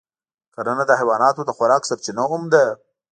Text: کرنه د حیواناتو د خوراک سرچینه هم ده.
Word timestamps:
کرنه 0.53 0.83
د 0.87 0.91
حیواناتو 0.99 1.41
د 1.45 1.49
خوراک 1.57 1.81
سرچینه 1.89 2.23
هم 2.31 2.43
ده. 2.53 2.65